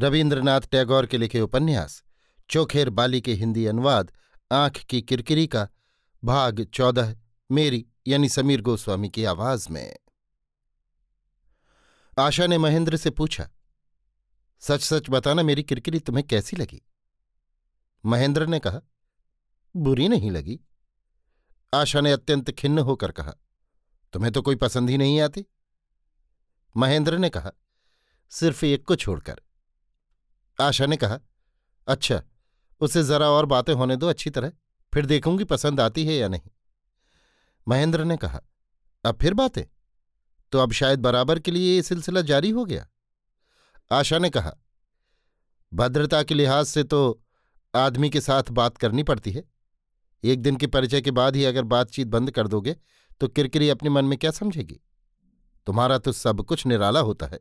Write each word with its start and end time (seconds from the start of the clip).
रविन्द्रनाथ 0.00 0.60
टैगोर 0.60 1.06
के 1.06 1.18
लिखे 1.18 1.40
उपन्यास, 1.40 2.04
चोखेर 2.50 2.90
बाली 2.90 3.20
के 3.20 3.32
हिंदी 3.32 3.66
अनुवाद, 3.66 4.12
आँख 4.52 4.72
की 4.72 5.02
किरकिरी 5.02 5.46
का, 5.46 5.68
भाग 6.24 6.64
चौदह, 6.64 7.16
मेरी, 7.52 7.86
यानी 8.06 8.28
समीर 8.28 8.60
गोस्वामी 8.60 9.08
की 9.08 9.24
आवाज़ 9.24 9.68
में। 9.70 9.96
आशा 12.18 12.46
ने 12.46 12.58
महेंद्र 12.58 12.96
से 12.96 13.10
पूछा 13.10 13.50
सच 14.60 14.80
सच 14.80 15.10
बताना 15.10 15.42
मेरी 15.42 15.62
किरकिरी 15.62 15.98
तुम्हें 15.98 16.26
कैसी 16.26 16.56
लगी? 16.56 16.82
महेंद्र 18.06 18.46
ने 18.46 18.58
कहा, 18.58 18.80
बुरी 19.76 20.08
नहीं 20.08 20.30
लगी। 20.30 20.60
आशा 21.74 22.00
ने 22.00 22.12
अत्यंत 22.12 22.50
खिन्न 22.50 22.78
होकर 22.78 23.12
कहा, 23.12 23.34
तुम्हें 24.12 24.32
तो 24.32 24.42
कोई 24.42 24.56
पसंद 24.56 24.90
ही 24.90 24.98
नहीं 24.98 25.20
आती? 25.20 25.46
महेंद्र 26.76 27.18
ने 27.18 27.30
कहा, 27.30 27.52
सिर्फ़ 28.30 28.64
एक 28.64 28.84
को 28.84 28.96
छोड़कर। 28.96 29.40
आशा 30.60 30.86
ने 30.86 30.96
कहा 30.96 31.18
अच्छा 31.86 32.22
उसे 32.80 33.02
जरा 33.02 33.28
और 33.28 33.46
बातें 33.46 33.72
होने 33.74 33.96
दो 33.96 34.06
अच्छी 34.06 34.30
तरह, 34.30 34.52
फिर 34.94 35.06
देखूँगी 35.06 35.44
पसंद 35.44 35.80
आती 35.80 36.04
है 36.06 36.14
या 36.14 36.28
नहीं। 36.28 36.50
महेंद्र 37.68 38.04
ने 38.04 38.16
कहा, 38.16 38.40
अब 39.04 39.18
फिर 39.20 39.34
बातें? 39.34 39.64
तो 40.52 40.58
अब 40.58 40.72
शायद 40.72 41.00
बराबर 41.00 41.38
के 41.38 41.50
लिए 41.50 41.74
ये 41.74 41.82
सिलसिला 41.82 42.20
जारी 42.20 42.50
हो 42.50 42.64
गया? 42.64 42.86
आशा 43.92 44.18
ने 44.18 44.30
कहा, 44.30 44.54
भद्रता 45.72 46.22
के 46.22 46.34
लिहाज 46.34 46.66
से 46.66 46.84
तो 46.84 47.20
आदमी 47.74 48.10
के 48.10 48.20
साथ 48.20 48.50
बात 48.50 48.76
करनी 48.76 49.02
पड़ती 49.02 49.32
है। 49.32 49.44
एक 50.24 50.42
दिन 50.42 50.56
के 50.56 50.66
परिचय 50.66 51.00
के 51.00 51.10
बाद 51.10 51.36
ही 51.36 51.44
अगर 51.44 51.62
बातचीत 51.64 52.06
बंद 52.06 52.30
कर 52.30 52.48
दोगे 52.48 52.76
तो 53.20 53.28
किरकिरी 53.28 53.68
अपने 53.68 53.90
मन 53.90 54.04
में 54.04 54.18
क्या 54.18 54.30
समझेगी? 54.30 54.80
तुम्हारा 55.66 55.98
तो 55.98 56.12
सब 56.12 56.42
कुछ 56.42 56.66
निराला 56.66 57.00
होता 57.00 57.26
है। 57.26 57.40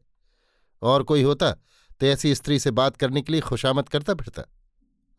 और 0.81 1.03
कोई 1.03 1.23
होता 1.23 1.55
तो 1.99 2.05
ऐसी 2.05 2.35
स्त्री 2.35 2.59
से 2.59 2.71
बात 2.71 2.97
करने 2.97 3.21
के 3.21 3.31
लिए 3.31 3.41
खुशामद 3.41 3.89
करता 3.89 4.13
फिरता। 4.13 4.43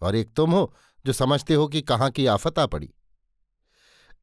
और 0.02 0.16
एक 0.16 0.32
तुम 0.36 0.52
हो 0.52 0.74
जो 1.06 1.12
समझते 1.12 1.54
हो 1.54 1.68
कि 1.68 1.82
कहाँ 1.82 2.10
की 2.10 2.26
आफत 2.26 2.58
आ 2.58 2.66
पड़ी। 2.66 2.90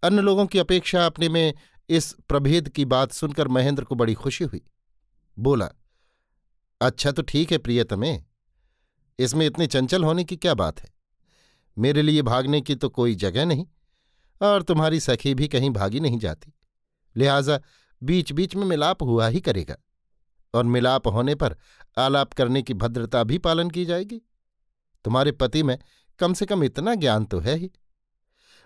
अन्य 0.03 0.21
लोगों 0.21 0.45
की 0.45 0.59
अपेक्षा 0.59 1.05
अपने 1.05 1.29
में 1.29 1.53
इस 1.89 2.15
प्रभेद 2.27 2.69
की 2.69 2.85
बात 2.85 3.11
सुनकर 3.11 3.47
महेंद्र 3.47 3.83
को 3.83 3.95
बड़ी 3.95 4.13
खुशी 4.13 4.43
हुई। 4.43 4.61
बोला 5.39 5.69
अच्छा 6.81 7.11
तो 7.11 7.21
ठीक 7.21 7.51
है 7.51 7.57
प्रियतमे 7.57 8.23
इसमें 9.19 9.45
इतने 9.45 9.67
चंचल 9.67 10.03
होने 10.03 10.23
की 10.23 10.37
क्या 10.37 10.53
बात 10.53 10.79
है? 10.79 10.93
मेरे 11.77 12.01
लिए 12.01 12.21
भागने 12.21 12.61
की 12.61 12.75
तो 12.75 12.89
कोई 12.89 13.15
जगह 13.15 13.45
नहीं, 13.45 13.65
और 14.41 14.63
तुम्हारी 14.63 14.99
सखी 14.99 15.33
भी 15.35 15.47
कहीं 15.47 15.69
भागी 15.69 15.99
नहीं 15.99 16.19
जाती। 16.19 16.53
लिहाजा 17.15 17.59
बीच 18.03 18.31
बीच 18.31 18.55
में 18.55 18.65
मिलाप 18.65 19.03
हुआ 19.03 19.27
ही 19.27 19.41
करेगा। 19.41 19.75
और 20.55 20.63
मिलाप 20.63 21.07
होने 21.07 21.35
पर 21.35 21.57
आलाप 21.97 22.33
करने 22.33 22.61
की 22.61 22.73
भद्रता 22.73 23.23
भी 23.23 23.37
पालन 23.37 23.69
की 23.69 23.85
जाएगी। 23.85 24.21
तुम्हारे 25.03 25.31
पति 25.31 25.63
में 25.63 25.79
कम 26.19 26.33
से 26.33 26.45
कम 26.45 26.63
इतना 26.63 26.95
ज्ञान 26.95 27.25
तो 27.25 27.39
है 27.39 27.57
ही। 27.57 27.71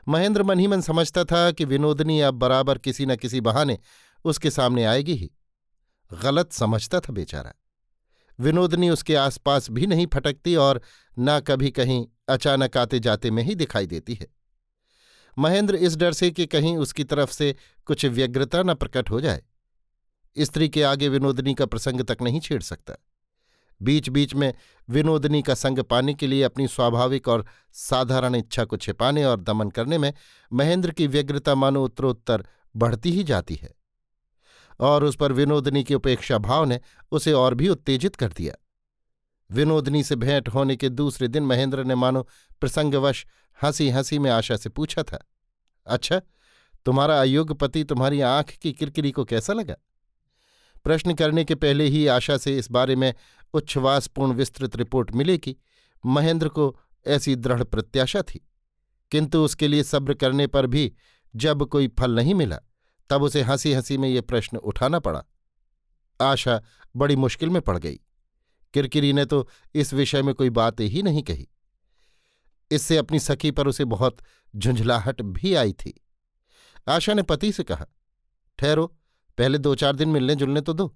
महेंद्र 0.08 0.44
मन 0.44 0.60
ही 0.60 0.68
मन 0.68 0.82
समझता 0.82 1.24
था 1.24 1.52
कि 1.52 1.66
विनोदनी 1.66 2.22
अब 2.22 2.34
बराबर 2.34 2.78
किसी 2.78 3.06
न 3.06 3.16
किसी 3.16 3.42
बहाने 3.42 3.80
उसके 4.26 4.52
सामने 4.52 4.84
आएगी 4.86 5.14
ही। 5.14 5.32
गलत 6.22 6.54
समझता 6.54 7.00
था 7.00 7.14
बेचारा। 7.14 7.54
विनोदनी 8.40 8.90
उसके 8.90 9.16
आसपास 9.16 9.70
भी 9.70 9.88
नहीं 9.88 10.08
फटकती 10.08 10.56
और 10.56 10.82
न 11.20 11.40
कभी 11.40 11.72
कहीं 11.72 12.08
अचानक 12.30 12.78
आते 12.78 13.00
जाते 13.00 13.32
में 13.32 13.44
ही 13.44 13.56
दिखाई 13.56 13.88
देती 13.88 14.14
है। 14.14 14.28
महेंद्र 15.38 15.76
इस 15.76 15.96
डर 15.96 16.14
से 16.14 16.32
कि 16.32 16.46
कहीं 16.46 16.78
उसकी 16.78 17.04
तरफ़ 17.04 17.32
से 17.32 17.56
कुछ 17.86 18.06
व्यग्रता 18.06 18.64
न 18.64 18.74
प्रकट 18.74 19.10
हो 19.10 19.22
जाए। 19.22 19.44
स्त्री 20.38 20.70
के 20.70 20.84
आगे 20.84 21.10
विनोदनी 21.10 21.54
का 21.54 21.66
प्रसंग 21.66 22.02
तक 22.02 22.18
नहीं 22.22 22.40
छेड़ 22.40 22.62
सकता। 22.62 22.94
बीच 23.82 24.10
बीच 24.10 24.36
में 24.36 24.54
विनोदनी 24.90 25.42
का 25.42 25.54
संग 25.54 25.80
पाने 25.80 26.14
के 26.14 26.28
लिए 26.28 26.44
अपनी 26.44 26.68
स्वाभाविक 26.68 27.28
और 27.28 27.46
साधारण 27.74 28.36
इच्छा 28.36 28.66
को 28.66 28.78
छिपाने 28.78 29.26
और 29.26 29.42
दमन 29.42 29.70
करने 29.70 29.98
में 29.98 30.14
महेंद्र 30.54 30.92
की 30.92 31.08
व्यग्रता 31.08 31.56
मानो 31.56 31.86
उत्तरोत्तर 31.86 32.46
बढ़ती 32.76 33.12
ही 33.12 33.24
जाती 33.24 33.56
है। 33.56 33.74
और 34.80 35.04
उस 35.04 35.16
पर 35.16 35.32
विनोदनी 35.32 35.84
की 35.84 35.94
उपेक्षा 35.94 36.38
भाव 36.38 36.66
ने 36.66 36.80
उसे 37.12 37.34
और 37.34 37.54
भी 37.54 37.70
उत्तेजित 37.70 38.16
कर 38.16 38.28
दिया। 38.28 38.56
विनोदनी 39.52 40.04
से 40.04 40.16
भेंट 40.16 40.50
होने 40.50 40.76
के 40.76 40.90
दूसरे 40.90 41.28
दिन 41.28 41.44
महेंद्र 41.44 41.84
ने 41.84 41.96
मानो 41.96 42.28
प्रसंगवश 42.62 43.26
हँसी 43.64 43.90
हँसी 43.90 44.20
में 44.20 44.32
आशा 44.32 44.58
से 44.58 44.70
पूछा 44.70 45.04
था 45.04 45.28
अच्छा 45.86 46.22
तुम्हारा 46.86 47.22
अयोग्य 47.22 47.54
पति 47.54 47.84
तुम्हारी 47.84 48.22
आँख 48.22 48.50
की 48.52 48.74
किरकिरी 48.74 49.12
को 49.12 49.26
कैसा 49.26 49.54
लगा? 49.54 49.76
प्रश्न 50.84 51.14
करने 51.14 51.46
के 51.46 51.56
पहले 51.56 51.86
ही 51.86 52.08
आशा 52.08 52.38
से 52.38 52.58
इस 52.58 52.72
बारे 52.72 52.96
में 52.96 53.14
उच्छ्वासपूर्ण 53.54 54.34
विस्तृत 54.34 54.76
रिपोर्ट 54.76 55.12
मिलेगी। 55.12 55.58
महेंद्र 56.06 56.50
को 56.50 56.80
ऐसी 57.08 57.36
दृढ़ 57.36 57.64
प्रत्याशा 57.64 58.22
थी। 58.22 58.48
किंतु 59.12 59.40
उसके 59.40 59.68
लिए 59.68 59.84
सब्र 59.84 60.14
करने 60.14 60.48
पर 60.48 60.68
भी 60.68 60.94
जब 61.36 61.66
कोई 61.66 61.88
फल 61.88 62.16
नहीं 62.16 62.34
मिला, 62.34 62.60
तब 63.10 63.24
उसे 63.24 63.42
हँसी 63.42 63.74
हँसी 63.74 63.98
में 63.98 64.10
ये 64.10 64.22
प्रश्न 64.22 64.58
उठाना 64.58 65.00
पड़ा। 65.00 65.24
आशा 66.22 66.64
बड़ी 66.96 67.16
मुश्किल 67.16 67.50
में 67.50 67.62
पड़ 67.62 67.78
गई। 67.78 68.00
किरकिरी 68.74 69.14
ने 69.14 69.26
तो 69.26 69.50
इस 69.76 69.94
विषय 69.94 70.22
में 70.22 70.36
कोई 70.36 70.50
बात 70.50 70.80
ही 70.80 71.04
नहीं 71.04 71.24
कही। 71.24 71.48
इससे 72.72 72.98
अपनी 72.98 73.20
सखी 73.20 73.52
पर 73.52 73.68
उसे 73.68 73.86
बहुत 73.86 74.18
झुंझलाहट 74.56 75.22
भी 75.22 75.54
आई 75.54 75.74
थी। 75.74 76.06
आशा 76.90 77.14
ने 77.14 77.22
पति 77.22 77.52
से 77.52 77.64
कहा, 77.64 77.86
ठहरो 78.58 78.99
पहले 79.40 79.58
दो 79.58 79.74
चार 79.76 79.96
दिन 79.96 80.10
मिलने 80.10 80.36
जुलने 80.36 80.62
तो 80.62 80.74
दो, 80.74 80.96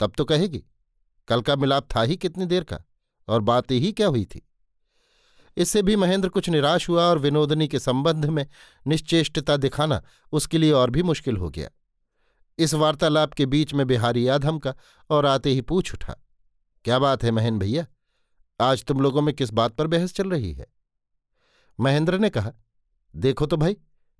तब 0.00 0.12
तो 0.16 0.24
कहेगी, 0.24 0.62
कल 1.28 1.40
का 1.40 1.56
मिलाप 1.56 1.88
था 1.96 2.02
ही 2.02 2.16
कितनी 2.16 2.46
देर 2.46 2.64
का, 2.64 2.78
और 3.28 3.40
बात 3.40 3.70
ही 3.70 3.92
क्या 3.92 4.06
हुई 4.06 4.24
थी। 4.24 4.42
इससे 5.56 5.82
भी 5.82 5.96
महेंद्र 5.96 6.28
कुछ 6.28 6.48
निराश 6.48 6.88
हुआ 6.88 7.04
और 7.04 7.18
विनोदनी 7.18 7.68
के 7.68 7.78
संबंध 7.78 8.26
में 8.26 8.46
निश्चेष्टता 8.86 9.56
दिखाना 9.56 10.02
उसके 10.32 10.58
लिए 10.58 10.72
और 10.72 10.90
भी 10.90 11.02
मुश्किल 11.02 11.36
हो 11.36 11.50
गया। 11.50 11.68
इस 12.58 12.74
वार्तालाप 12.74 13.32
के 13.32 13.46
बीच 13.46 13.74
में 13.74 13.86
बिहारी 13.86 14.26
यादम 14.28 14.58
का 14.58 14.74
और 15.10 15.26
आते 15.26 15.50
ही 15.50 15.60
पूछ 15.60 15.94
उठा, 15.94 16.14
क्या 16.84 16.98
बात 16.98 17.24
है 17.24 17.30
महेंद्र 17.30 17.58
भैया? 17.60 17.86
आज 18.60 18.84
तुम 18.84 19.00
लोगों 19.00 19.22
में 19.22 19.34
किस 19.34 19.52
बात 19.52 19.74
पर 19.74 19.86
बहस 19.86 20.14
चल 20.14 20.30
रही 20.30 20.52
है? 20.52 20.66
महेंद्र 21.78 22.18
ने 22.18 22.30
कहा, 22.30 22.52
देखो 23.14 23.46
तो 23.46 23.56
भाई 23.56 23.76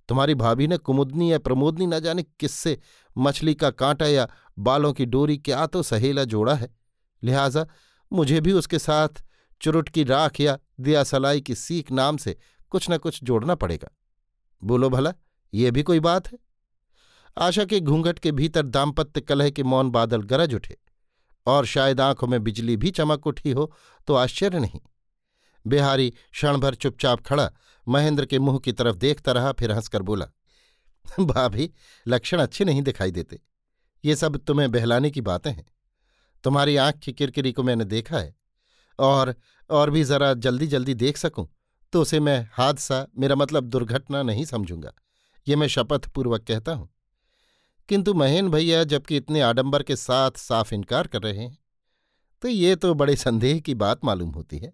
तुम्हारी 0.08 0.34
भाभी 0.34 0.66
ने 0.66 0.76
कुमुदनी 0.76 1.32
या 1.32 1.38
प्रमोदनी 1.38 1.86
न 1.86 2.00
जाने 2.00 2.22
किससे 2.40 2.78
मछली 3.16 3.54
का 3.54 3.70
कांटा 3.70 4.06
या 4.06 4.28
बालों 4.58 4.92
की 4.92 5.06
डोरी 5.06 5.36
क्या 5.38 5.66
तो 5.66 5.82
सहेला 5.82 6.24
जोड़ा 6.24 6.54
है? 6.54 6.68
लिहाजा 7.22 7.66
मुझे 8.12 8.40
भी 8.40 8.52
उसके 8.52 8.78
साथ 8.78 9.22
चुरुट 9.60 9.88
की 9.88 10.04
राख 10.04 10.40
या 10.40 10.58
दिया 10.80 11.04
सलाई 11.04 11.40
की 11.40 11.54
सीख 11.54 11.92
नाम 11.92 12.16
से 12.16 12.36
कुछ 12.70 12.90
न 12.90 12.98
कुछ 12.98 13.22
जोड़ना 13.24 13.54
पड़ेगा। 13.54 13.88
बोलो 14.62 14.90
भला, 14.90 15.12
ये 15.54 15.70
भी 15.70 15.82
कोई 15.82 16.00
बात 16.00 16.32
है? 16.32 16.38
आशा 17.36 17.64
के 17.64 17.80
घूंघट 17.80 18.18
के 18.18 18.32
भीतर 18.32 18.62
दाम्पत्य 18.62 19.20
कलह 19.20 19.50
के 19.50 19.62
मौन 19.62 19.90
बादल 19.90 20.22
गरज 20.22 20.54
उठे, 20.54 20.76
और 21.46 21.66
शायद 21.66 22.00
आँखों 22.00 22.26
में 22.26 22.42
बिजली 22.44 22.76
भी 22.76 22.90
चमक 22.90 23.26
उठी 23.26 23.50
हो 23.50 23.72
तो 24.06 24.14
आश्चर्य 24.14 24.58
नहीं। 24.58 24.80
बिहारी 25.66 26.10
क्षणभर 26.10 26.74
चुपचाप 26.74 27.20
खड़ा, 27.20 27.50
महेंद्र 27.88 28.26
के 28.26 28.38
मुँह 28.38 28.58
की 28.58 28.72
तरफ़ 28.72 28.96
देखता 28.96 29.32
रहा, 29.32 29.52
फिर 29.52 29.72
हंसकर 29.72 30.02
बोला, 30.02 30.26
भाभी, 31.20 31.70
लक्षण 32.08 32.38
अच्छे 32.38 32.64
नहीं 32.64 32.82
दिखाई 32.82 33.10
देते। 33.10 33.40
ये 34.04 34.16
सब 34.16 34.36
तुम्हें 34.36 34.70
बहलाने 34.70 35.10
की 35.10 35.20
बातें 35.20 35.50
हैं। 35.50 35.66
तुम्हारी 36.44 36.76
आँख 36.76 36.96
की 36.96 37.12
किरकिरी 37.12 37.52
को 37.52 37.62
मैंने 37.62 37.84
देखा 37.84 38.18
है। 38.18 38.34
और 38.98 39.34
और 39.70 39.90
भी 39.90 40.04
जरा 40.04 40.32
जल्दी 40.34 40.66
जल्दी 40.66 40.94
देख 40.94 41.16
सकूँ 41.16 41.48
तो 41.92 42.02
उसे 42.02 42.20
मैं 42.20 42.48
हादसा, 42.52 43.06
मेरा 43.18 43.36
मतलब 43.36 43.64
दुर्घटना 43.64 44.22
नहीं 44.22 44.44
समझूँगा। 44.44 44.92
ये 45.48 45.56
मैं 45.56 45.66
शपथ 45.68 46.08
पूर्वक 46.08 46.42
कहता 46.42 46.72
हूँ। 46.72 46.88
किंतु 47.88 48.14
महेन 48.14 48.48
भैया, 48.48 48.84
जबकि 48.84 49.16
इतने 49.16 49.40
आडंबर 49.40 49.82
के 49.82 49.96
साथ 49.96 50.30
साफ़ 50.36 50.74
इनकार 50.74 51.06
कर 51.06 51.22
रहे 51.22 51.38
हैं 51.38 51.58
तो 52.42 52.48
ये 52.48 52.76
तो 52.76 52.94
बड़े 52.94 53.16
संदेह 53.16 53.60
की 53.60 53.74
बात 53.74 54.04
मालूम 54.04 54.30
होती 54.30 54.58
है। 54.58 54.72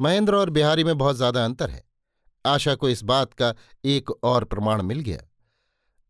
महेंद्र 0.00 0.34
और 0.34 0.50
बिहारी 0.50 0.84
में 0.84 0.98
बहुत 0.98 1.16
ज़्यादा 1.16 1.44
अंतर 1.44 1.70
है। 1.70 1.82
आशा 2.44 2.74
को 2.74 2.88
इस 2.88 3.02
बात 3.02 3.32
का 3.32 3.54
एक 3.84 4.10
और 4.10 4.44
प्रमाण 4.44 4.82
मिल 4.82 5.00
गया। 5.00 5.20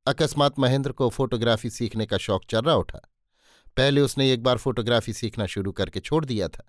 अकस्मात 0.06 0.58
महेंद्र 0.58 0.92
को 0.92 1.08
फोटोग्राफी 1.08 1.70
सीखने 1.70 2.06
का 2.06 2.18
शौक 2.18 2.44
चर्रा 2.44 2.74
उठा। 2.74 3.00
पहले 3.76 4.00
उसने 4.00 4.32
एक 4.32 4.42
बार 4.42 4.58
फोटोग्राफी 4.58 5.12
सीखना 5.12 5.46
शुरू 5.46 5.72
करके 5.72 6.00
छोड़ 6.00 6.24
दिया 6.24 6.48
था। 6.48 6.64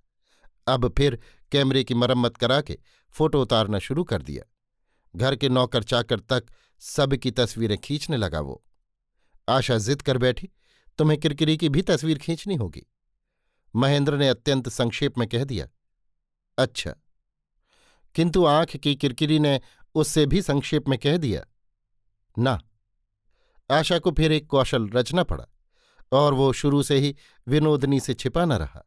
अब 0.67 0.93
फिर 0.97 1.19
कैमरे 1.51 1.83
की 1.83 1.93
मरम्मत 1.93 2.37
करा 2.37 2.61
के 2.61 2.77
फ़ोटो 3.15 3.41
उतारना 3.41 3.79
शुरू 3.79 4.03
कर 4.03 4.21
दिया। 4.21 4.43
घर 5.15 5.35
के 5.35 5.49
नौकर 5.49 5.83
चाकर 5.83 6.19
तक 6.19 6.45
सब 6.81 7.15
की 7.15 7.31
तस्वीरें 7.31 7.77
खींचने 7.77 8.17
लगा 8.17 8.39
वो। 8.39 8.63
आशा 9.47 9.77
जिद 9.77 10.01
कर 10.01 10.17
बैठी, 10.17 10.49
तुम्हें 10.99 11.19
किरकिरी 11.19 11.57
की 11.57 11.69
भी 11.69 11.81
तस्वीर 11.81 12.17
खींचनी 12.17 12.55
होगी? 12.55 12.85
महेंद्र 13.75 14.17
ने 14.17 14.29
अत्यंत 14.29 14.69
संक्षेप 14.69 15.17
में 15.17 15.27
कह 15.27 15.43
दिया 15.43 15.67
अच्छा 16.57 16.93
किंतु 18.15 18.45
आँख 18.45 18.75
की 18.77 18.95
किरकिरी 18.95 19.39
ने 19.39 19.59
उससे 19.95 20.25
भी 20.25 20.41
संक्षेप 20.41 20.87
में 20.89 20.99
कह 20.99 21.17
दिया, 21.17 21.41
ना। 22.37 22.59
आशा 23.71 23.99
को 23.99 24.11
फिर 24.11 24.31
एक 24.31 24.47
कौशल 24.47 24.87
रचना 24.89 25.23
पड़ा 25.23 25.45
और 26.11 26.33
वो 26.33 26.53
शुरू 26.53 26.83
से 26.83 26.97
ही 26.97 27.15
विनोदनी 27.47 27.99
से 27.99 28.13
छिपा 28.13 28.45
न 28.45 28.53
रहा। 28.53 28.85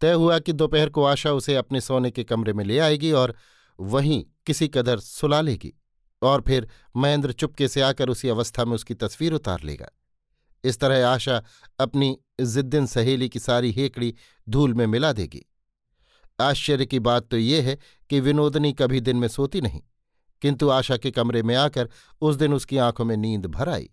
तय 0.00 0.12
हुआ 0.12 0.38
कि 0.38 0.52
दोपहर 0.52 0.88
को 0.88 1.04
आशा 1.04 1.32
उसे 1.32 1.54
अपने 1.54 1.80
सोने 1.80 2.10
के 2.10 2.24
कमरे 2.24 2.52
में 2.52 2.64
ले 2.64 2.78
आएगी 2.78 3.12
और 3.12 3.34
वहीं 3.80 4.24
किसी 4.46 4.68
कदर 4.68 4.98
सुला 4.98 5.40
लेगी 5.40 5.72
और 6.22 6.40
फिर 6.40 6.68
महेंद्र 6.96 7.32
चुपके 7.32 7.68
से 7.68 7.80
आकर 7.80 8.08
उसी 8.08 8.28
अवस्था 8.28 8.64
में 8.64 8.72
उसकी 8.72 8.94
तस्वीर 8.94 9.32
उतार 9.32 9.62
लेगा। 9.62 9.88
इस 10.64 10.80
तरह 10.80 11.08
आशा 11.08 11.42
अपनी 11.80 12.16
जिद्दिन 12.40 12.86
सहेली 12.86 13.28
की 13.28 13.38
सारी 13.38 13.72
हेकड़ी 13.72 14.14
धूल 14.48 14.74
में 14.74 14.86
मिला 14.86 15.12
देगी। 15.12 15.46
आश्चर्य 16.40 16.86
की 16.86 16.98
बात 16.98 17.28
तो 17.30 17.36
ये 17.36 17.60
है 17.60 17.76
कि 18.10 18.20
विनोदनी 18.20 18.72
कभी 18.72 19.00
दिन 19.00 19.16
में 19.16 19.28
सोती 19.28 19.60
नहीं, 19.60 19.80
किंतु 20.42 20.68
आशा 20.68 20.96
के 20.96 21.10
कमरे 21.10 21.42
में 21.42 21.54
आकर 21.54 21.88
उस 22.22 22.36
दिन 22.36 22.54
उसकी 22.54 22.78
आँखों 22.78 23.04
में 23.04 23.16
नींद 23.16 23.46
भर 23.46 23.68
आई। 23.68 23.88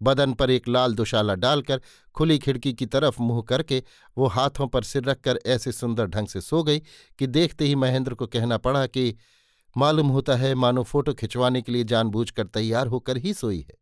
बदन 0.00 0.32
पर 0.32 0.50
एक 0.50 0.68
लाल 0.68 0.94
दुशाला 0.94 1.34
डालकर 1.34 1.80
खुली 2.16 2.38
खिड़की 2.38 2.72
की 2.72 2.86
तरफ़ 2.86 3.20
मुँह 3.22 3.42
करके 3.42 3.82
वो 4.16 4.26
हाथों 4.26 4.66
पर 4.66 4.84
सिर 4.84 5.04
रखकर 5.04 5.38
ऐसे 5.46 5.72
सुंदर 5.72 6.06
ढंग 6.06 6.28
से 6.28 6.40
सो 6.40 6.62
गई 6.62 6.80
कि 7.18 7.26
देखते 7.26 7.64
ही 7.64 7.74
महेंद्र 7.74 8.14
को 8.14 8.26
कहना 8.26 8.58
पड़ा 8.58 8.86
कि, 8.86 9.14
मालूम 9.76 10.08
होता 10.08 10.36
है 10.36 10.54
मानो 10.54 10.82
फ़ोटो 10.82 11.14
खिंचवाने 11.14 11.62
के 11.62 11.72
लिए 11.72 11.84
जानबूझकर 11.84 12.46
तैयार 12.46 12.86
होकर 12.86 13.16
ही 13.16 13.34
सोई 13.34 13.60
है। 13.60 13.76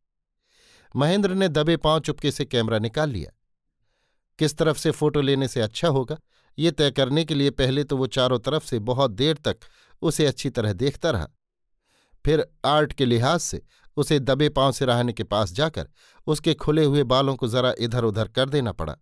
महेंद्र 0.94 1.34
ने 1.34 1.48
दबे 1.48 1.76
पाँव 1.76 2.00
चुपके 2.00 2.31
से 2.31 2.44
कैमरा 2.44 2.78
निकाल 2.78 3.10
लिया। 3.10 3.32
किस 4.38 4.56
तरफ़ 4.56 4.78
से 4.78 4.90
फ़ोटो 4.90 5.20
लेने 5.20 5.48
से 5.48 5.60
अच्छा 5.60 5.88
होगा? 5.88 6.19
ये 6.58 6.70
तय 6.70 6.90
करने 6.90 7.25
के 7.25 7.34
लिए 7.34 7.50
पहले 7.50 7.84
तो 7.84 7.96
वो 7.96 8.06
चारों 8.06 8.38
तरफ़ 8.38 8.64
से 8.64 8.78
बहुत 8.78 9.10
देर 9.10 9.37
तक 9.37 9.58
उसे 10.02 10.26
अच्छी 10.26 10.50
तरह 10.50 10.72
देखता 10.72 11.10
रहा। 11.10 11.28
फिर 12.25 12.46
आर्ट 12.64 12.93
के 12.93 13.04
लिहाज 13.04 13.40
से 13.40 13.62
उसे 13.96 14.19
दबे 14.20 14.49
पाँव 14.49 14.72
से 14.72 14.84
रहने 14.84 15.12
के 15.12 15.25
पास 15.25 15.52
जाकर 15.52 15.88
उसके 16.26 16.54
खुले 16.54 16.84
हुए 16.84 17.02
बालों 17.04 17.34
को 17.37 17.49
जरा 17.49 17.72
इधर 17.78 18.04
उधर 18.04 18.28
कर 18.28 18.49
देना 18.49 18.72
पड़ा 18.72 18.96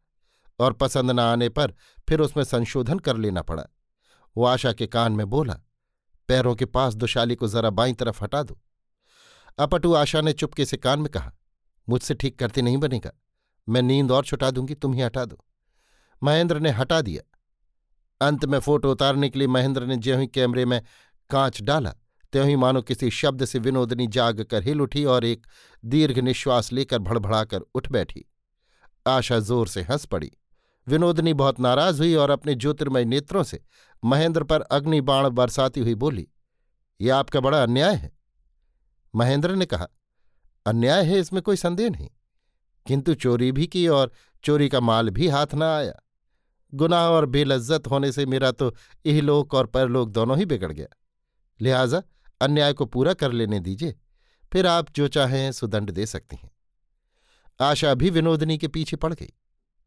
और 0.60 0.72
पसंद 0.72 1.10
न 1.10 1.18
आने 1.18 1.48
पर 1.48 1.74
फिर 2.08 2.20
उसमें 2.20 2.44
संशोधन 2.44 2.98
कर 2.98 3.16
लेना 3.16 3.42
पड़ा। 3.42 3.64
वो 4.36 4.44
आशा 4.44 4.72
के 4.72 4.86
कान 4.86 5.12
में 5.12 5.26
बोला, 5.26 5.54
पैरों 6.28 6.54
के 6.54 6.64
पास 6.64 6.94
दुशाली 6.94 7.34
को 7.34 7.48
जरा 7.48 7.70
बाई 7.70 7.92
तरफ़ 7.92 8.22
हटा 8.24 8.42
दो। 8.42 8.58
अपटू 9.58 9.92
आशा 9.94 10.20
ने 10.20 10.32
चुपके 10.32 10.64
से 10.64 10.76
कान 10.76 11.00
में 11.00 11.08
कहा, 11.08 11.32
मुझसे 11.88 12.14
ठीक 12.14 12.38
करते 12.38 12.62
नहीं 12.62 12.78
बनेगा। 12.78 13.12
मैं 13.68 13.82
नींद 13.82 14.12
और 14.12 14.24
छुटा 14.24 14.50
दूँगी, 14.50 14.74
तुम 14.74 14.94
ही 14.94 15.00
हटा 15.00 15.24
दो। 15.24 15.38
महेंद्र 16.22 16.60
ने 16.60 16.70
हटा 16.70 17.00
दिया 17.00 17.22
अंत 18.20 18.44
में 18.44 18.58
फ़ोटो 18.58 18.90
उतारने 18.92 19.28
के 19.28 19.38
लिए 19.38 19.48
महेंद्र 19.48 19.86
ने 19.86 19.96
ज्यों 19.96 20.20
ही 20.20 20.26
कैमरे 20.26 20.64
में 20.64 20.82
कांच 21.30 21.62
डाला, 21.62 21.90
त्यों 22.32 22.46
ही 22.48 22.56
मानो 22.56 22.82
किसी 22.82 23.10
शब्द 23.10 23.44
से 23.44 23.58
विनोदनी 23.58 24.06
जाग 24.06 24.42
कर 24.42 24.62
हिल 24.62 24.80
उठी 24.80 25.04
और 25.04 25.24
एक 25.24 25.46
दीर्घ 25.84 26.18
निश्वास 26.18 26.72
लेकर 26.72 26.98
भड़भड़ाकर 26.98 27.60
उठ 27.60 27.88
बैठी। 27.88 28.24
आशा 29.06 29.38
ज़ोर 29.38 29.68
से 29.68 29.82
हंस 29.82 30.04
पड़ी। 30.04 30.30
विनोदनी 30.88 31.34
बहुत 31.34 31.60
नाराज़ 31.60 31.98
हुई 31.98 32.14
और 32.14 32.30
अपने 32.30 32.54
ज्योतिर्मय 32.54 33.04
नेत्रों 33.04 33.42
से 33.42 33.60
महेंद्र 34.04 34.44
पर 34.44 34.60
अग्नि 34.60 35.00
बाण 35.00 35.28
बरसाती 35.28 35.80
हुई 35.80 35.94
बोली 35.94 36.28
यह 37.00 37.16
आपका 37.16 37.40
बड़ा 37.40 37.62
अन्याय 37.62 37.94
है। 37.94 38.12
महेंद्र 39.14 39.54
ने 39.54 39.66
कहा, 39.66 39.86
अन्याय 40.66 41.04
है, 41.04 41.18
इसमें 41.18 41.42
कोई 41.42 41.56
संदेह 41.56 41.90
नहीं। 41.90 42.08
किंतु 42.86 43.14
चोरी 43.14 43.52
भी 43.52 43.66
की 43.66 43.88
और 43.88 44.12
चोरी 44.44 44.68
का 44.68 44.80
माल 44.80 45.10
भी 45.10 45.28
हाथ 45.28 45.46
न 45.54 45.62
आया। 45.62 45.92
गुनाह 46.72 47.08
और 47.08 47.26
बेलज्जत 47.26 47.86
होने 47.86 48.12
से 48.12 48.26
मेरा 48.26 48.50
तो 48.52 48.74
इहलोक 49.04 49.54
और 49.54 49.66
परलोक 49.66 50.08
दोनों 50.08 50.38
ही 50.38 50.44
बिगड़ 50.44 50.72
गया। 50.72 50.86
लिहाजा 51.60 52.02
अन्याय 52.40 52.72
को 52.72 52.86
पूरा 52.86 53.14
कर 53.14 53.32
लेने 53.32 53.60
दीजिए, 53.60 53.94
फिर 54.52 54.66
आप 54.66 54.90
जो 54.90 55.08
चाहें 55.08 55.50
सुदंड 55.52 55.90
दे 55.90 56.06
सकती 56.06 56.36
हैं। 56.36 56.50
आशा 57.60 57.94
भी 57.94 58.10
विनोदनी 58.10 58.58
के 58.58 58.68
पीछे 58.68 58.96
पड़ 58.96 59.12
गई। 59.14 59.32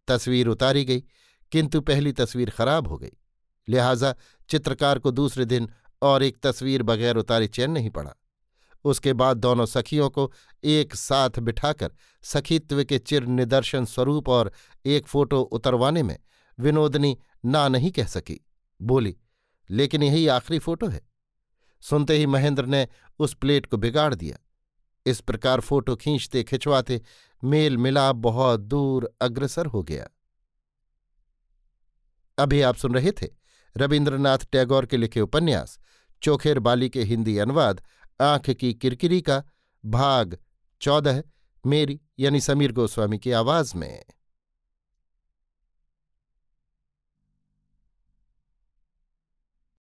तस्वीर 0.07 0.47
उतारी 0.47 0.83
गई, 0.85 1.03
किंतु 1.51 1.81
पहली 1.81 2.11
तस्वीर 2.11 2.49
खराब 2.49 2.87
हो 2.87 2.97
गई। 2.97 3.11
लिहाजा 3.67 4.13
चित्रकार 4.49 4.99
को 4.99 5.11
दूसरे 5.11 5.45
दिन 5.45 5.69
और 6.01 6.23
एक 6.23 6.37
तस्वीर 6.43 6.83
बगैर 6.83 7.15
उतारे 7.15 7.47
चैन 7.47 7.71
नहीं 7.71 7.89
पड़ा। 7.89 8.13
उसके 8.85 9.13
बाद 9.13 9.37
दोनों 9.37 9.65
सखियों 9.65 10.09
को 10.09 10.31
एक 10.63 10.95
साथ 10.95 11.39
बिठाकर 11.39 11.91
सखीत्व 12.23 12.83
के 12.83 12.97
चिर 12.99 13.25
निदर्शन 13.25 13.85
स्वरूप 13.85 14.29
और 14.29 14.51
एक 14.85 15.07
फ़ोटो 15.07 15.41
उतरवाने 15.41 16.03
में 16.03 16.17
विनोदनी 16.59 17.17
ना 17.45 17.67
नहीं 17.67 17.91
कह 17.91 18.05
सकी। 18.05 18.45
बोली, 18.81 19.17
लेकिन 19.69 20.03
यही 20.03 20.27
आखिरी 20.27 20.59
फ़ोटो 20.59 20.87
है। 20.87 21.01
सुनते 21.81 22.17
ही 22.17 22.25
महेंद्र 22.25 22.65
ने 22.65 22.87
उस 23.19 23.33
प्लेट 23.33 23.65
को 23.65 23.77
बिगाड़ 23.77 24.15
दिया। 24.15 24.37
इस 25.05 25.21
प्रकार 25.21 25.59
फ़ोटो 25.59 25.95
खींचते 25.95 26.43
खिंचवाते 26.43 27.01
मेल 27.43 27.77
मिलाप 27.77 28.15
बहुत 28.15 28.59
दूर 28.59 29.15
अग्रसर 29.21 29.65
हो 29.65 29.83
गया। 29.83 30.09
अभी 32.37 32.61
आप 32.61 32.75
सुन 32.75 32.93
रहे 32.93 33.11
थे 33.11 33.27
रविन्द्रनाथ 33.77 34.37
टैगोर 34.51 34.85
के 34.85 34.97
लिखे 34.97 35.21
उपन्यास, 35.21 35.79
चोखेर 36.21 36.59
बाली 36.59 36.89
के 36.89 37.03
हिंदी 37.03 37.37
अनुवाद, 37.37 37.81
आँख 38.21 38.49
की 38.49 38.73
किरकिरी 38.73 39.21
का 39.21 39.43
भाग 39.85 40.37
चौदह, 40.81 41.23
मेरी 41.65 42.01
यानी 42.19 42.41
समीर 42.41 42.71
गोस्वामी 42.71 43.19
की 43.19 43.31
आवाज़ 43.31 43.77
में। 43.77 44.03